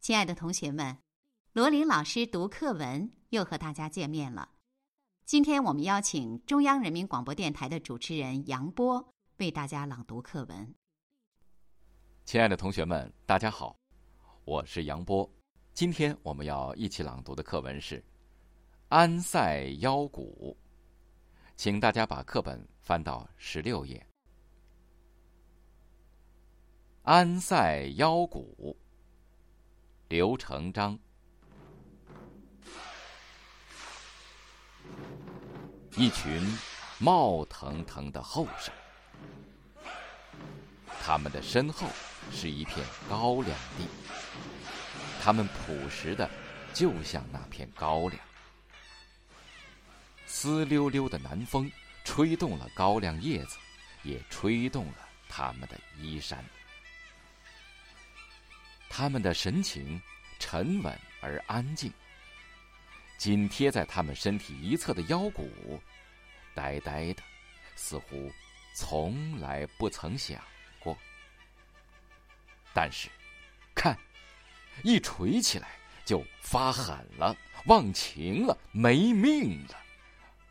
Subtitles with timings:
[0.00, 0.98] 亲爱的同学们，
[1.54, 4.50] 罗琳老师读课文又和大家见面了。
[5.24, 10.74] 今天我们邀请中央人民广播电台的主持人杨波为大家朗读课文。
[12.26, 13.76] 亲爱的同学们，大家好，
[14.44, 15.28] 我是杨波。
[15.74, 17.98] 今天我们要一起朗读的课文是
[18.90, 20.56] 《安塞腰鼓》，
[21.56, 23.98] 请大家把课本翻到十六页。
[27.02, 28.76] 《安塞腰鼓》。
[30.08, 30.96] 刘成章，
[35.96, 36.40] 一群
[37.00, 38.72] 冒腾腾的后生，
[41.00, 41.88] 他们的身后
[42.30, 43.88] 是一片高粱地，
[45.24, 46.28] 他们朴实的，
[46.74, 48.20] 就像那片高粱。
[50.26, 51.72] 丝溜溜的南风
[52.04, 53.56] 吹动了高粱叶子，
[54.02, 56.44] 也吹动了他们的衣衫。
[58.90, 59.98] 他们的神情
[60.38, 61.90] 沉稳而安静，
[63.16, 65.80] 紧贴在他们身体一侧的腰鼓，
[66.54, 67.22] 呆呆的，
[67.76, 68.30] 似乎
[68.74, 70.38] 从来不曾想
[70.78, 70.94] 过。
[72.74, 73.08] 但是，
[73.74, 73.98] 看，
[74.82, 75.68] 一锤起来
[76.04, 77.36] 就发狠了，
[77.66, 79.76] 忘情了，没命了。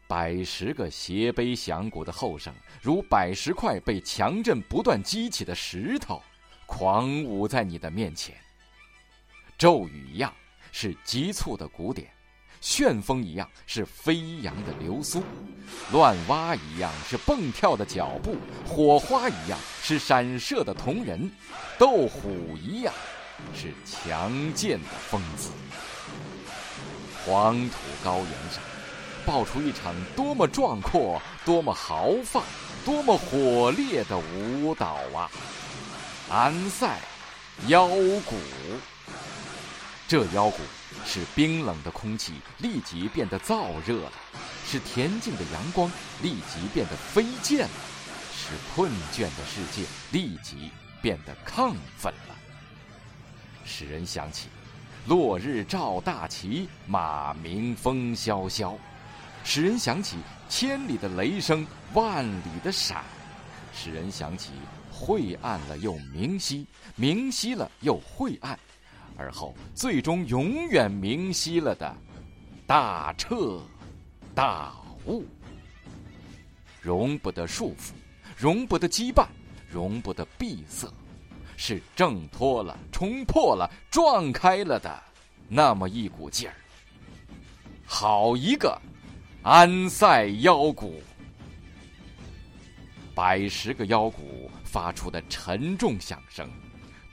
[0.07, 6.21] 百十个斜背响鼓的后生，如百十块被强震不断激起的石头。
[6.65, 8.35] 狂舞在你的面前，
[9.57, 10.33] 骤雨一样
[10.71, 12.09] 是急促的鼓点，
[12.61, 15.21] 旋风一样是飞扬的流苏，
[15.91, 21.29] 乱蛙一样是蹦跳的脚步，火花一样是闪射的瞳仁，
[21.77, 22.93] 斗虎一样
[23.55, 25.49] 是强健的风姿。
[27.25, 28.61] 黄土高原上，
[29.25, 32.43] 爆出一场多么壮阔、多么豪放、
[32.83, 35.31] 多么火烈的舞蹈啊！
[36.29, 36.99] 安塞
[37.67, 38.35] 腰鼓，
[40.07, 40.57] 这腰鼓
[41.05, 44.11] 使冰冷的空气立即变得燥热了，
[44.65, 45.89] 使恬静的阳光
[46.21, 47.69] 立即变得飞溅了，
[48.35, 52.35] 使困倦的世界立即变得亢奋了，
[53.65, 54.49] 使人想起
[55.07, 58.77] 落日照大旗，马鸣风萧萧，
[59.43, 63.03] 使人想起千里的雷声，万里的闪，
[63.73, 64.51] 使人想起。
[64.95, 68.57] 晦暗了又明晰，明晰了又晦暗，
[69.17, 71.97] 而后最终永远明晰了的
[72.67, 73.59] 大彻
[74.35, 74.71] 大
[75.07, 75.25] 悟，
[76.79, 77.91] 容不得束缚，
[78.37, 79.25] 容不得羁绊，
[79.67, 80.87] 容不得闭塞，
[81.65, 85.01] 是挣脱了、冲破了、撞开了的
[85.47, 86.55] 那么一股劲儿。
[87.85, 88.77] 好一个
[89.43, 91.01] 安塞腰鼓！
[93.15, 96.51] 百十个腰鼓发出的沉重响声，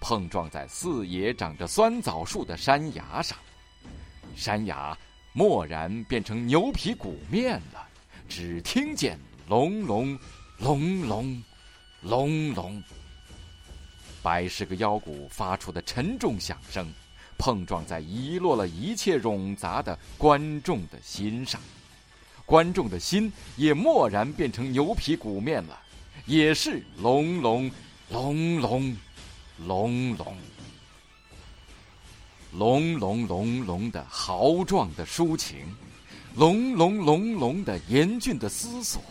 [0.01, 3.39] 碰撞在四野长着酸枣树的山崖上，
[4.35, 4.99] 山崖
[5.35, 7.87] 蓦然变成牛皮鼓面了。
[8.29, 9.17] 只听见
[9.47, 10.19] 隆隆
[10.59, 11.41] 隆隆
[12.03, 12.83] 隆隆，
[14.23, 16.93] 百十个腰鼓发出的沉重响声，
[17.39, 21.61] 碰撞在遗落了一切冗杂的观众的心上，
[22.45, 25.81] 观众的心也蓦然变成牛皮鼓面了。
[26.27, 27.71] 也是隆隆
[28.11, 28.91] 隆隆
[29.67, 30.37] 隆隆
[32.53, 35.59] 隆隆隆隆的豪壮的抒情，
[36.35, 39.03] 隆隆隆隆的严峻的思索，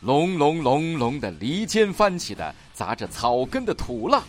[0.00, 4.22] 隆隆隆隆的离间翻起的砸着草根的土浪，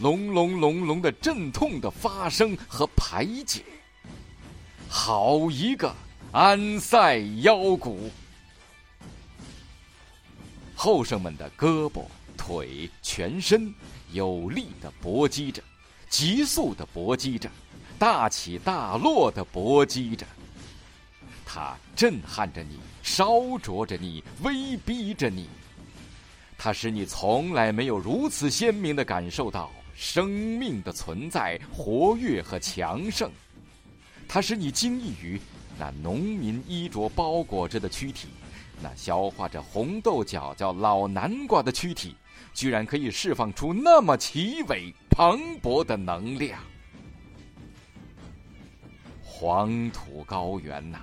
[0.00, 3.62] 隆隆隆隆的阵痛的发生和排解。
[4.88, 5.94] 好一个
[6.32, 8.10] 安塞腰鼓！
[10.74, 12.04] 后生们的胳膊、
[12.36, 13.72] 腿、全身
[14.12, 15.62] 有力的搏击着，
[16.08, 17.50] 急速的搏击着，
[17.98, 20.26] 大起大落的搏击着。
[21.44, 25.48] 它震撼着你，烧灼着你，威逼着你。
[26.56, 29.70] 它使你从来没有如此鲜明的感受到
[30.00, 33.30] 生命的存在、活跃和强盛。
[34.26, 35.38] 它使你惊异于
[35.78, 38.28] 那农民衣着包裹着的躯体。
[38.82, 42.16] 那消化着红豆角角、老南瓜的躯体，
[42.54, 46.58] 居然可以释放出那么奇伟磅礴的能量。
[49.22, 50.98] 黄土高原呐，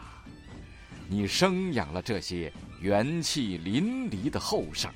[1.07, 2.51] 你生养了这些
[2.81, 4.91] 元气淋漓的后生，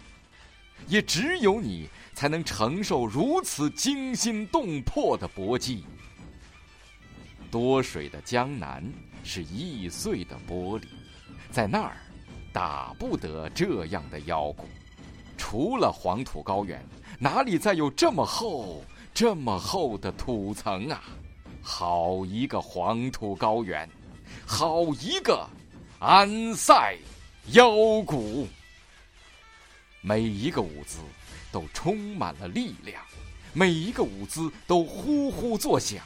[0.88, 5.86] 也只有你才能承受如此惊心动魄的搏击。
[7.50, 8.84] 多水的江南
[9.24, 10.84] 是易碎的玻璃，
[11.52, 11.98] 在那儿
[12.54, 14.64] 打不得这样的妖蛊。
[15.38, 16.82] 除了黄土高原，
[17.20, 18.84] 哪里再有这么厚、
[19.14, 21.04] 这么厚的土层啊？
[21.62, 23.90] 好一个黄土高原，
[24.46, 25.46] 好一个
[26.00, 26.96] 安塞
[27.54, 27.70] 妖
[28.06, 28.48] 谷！
[30.04, 30.98] 每一个舞姿
[31.52, 33.04] 都充满了力量，
[33.54, 36.04] 每一个舞姿都呼呼作响，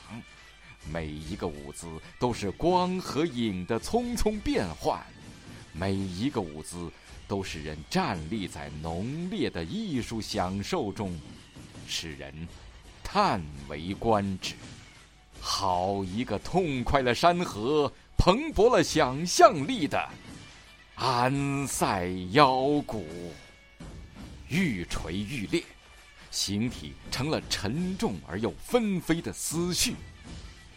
[0.91, 1.87] 每一个舞姿
[2.19, 5.01] 都是光和影的匆匆变换，
[5.71, 6.91] 每一个舞姿
[7.25, 11.17] 都使人站立在浓烈的艺术享受中，
[11.87, 12.45] 使人
[13.01, 14.55] 叹为观止。
[15.39, 20.09] 好一个痛快了山河、蓬勃了想象力的
[20.95, 23.05] 安塞腰鼓！
[24.49, 25.63] 愈锤愈烈，
[26.31, 29.93] 形体成了沉重而又纷飞的思绪；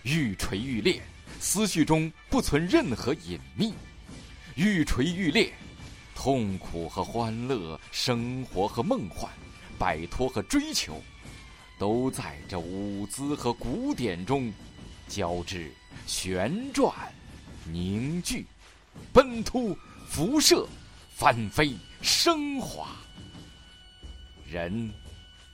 [0.03, 1.03] 愈锤愈烈，
[1.39, 3.73] 思绪中不存任何隐秘；
[4.55, 5.53] 愈锤愈烈，
[6.15, 9.31] 痛苦和欢乐、生活和梦幻、
[9.79, 11.03] 摆脱和追求。
[11.79, 14.53] 都在这舞姿和古典中
[15.07, 15.73] 交织、
[16.09, 16.93] 旋转、
[17.65, 18.45] 凝聚、
[19.13, 19.79] 奔突、
[20.09, 20.67] 辐射、
[21.15, 22.97] 翻飞、升华。
[24.51, 24.91] 人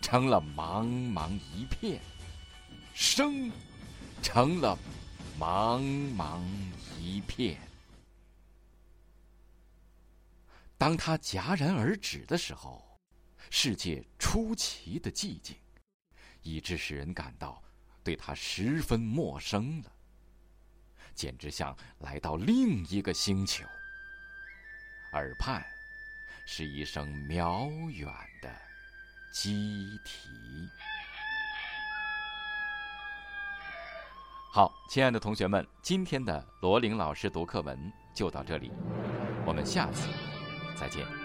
[0.01, 2.01] 成了茫茫一片，
[2.95, 3.51] 生
[4.23, 4.79] 成了
[5.37, 5.83] 茫
[6.17, 6.41] 茫
[7.01, 7.61] 一片。
[10.79, 13.01] 当他戛然而止的时候，
[13.51, 15.57] 世界出奇的寂静。
[16.43, 17.61] 以致使人感到
[18.03, 19.91] 对他十分陌生了，
[21.15, 23.65] 简直像来到另一个星球。
[25.15, 25.65] 耳畔
[26.47, 28.07] 是一声渺远
[28.43, 28.55] 的
[29.35, 30.31] 鸡啼。
[34.53, 38.71] 好，亲爱的同学们，今天的罗琳老师读课文就到这里，
[39.45, 40.09] 我们下次
[40.77, 41.24] 再见。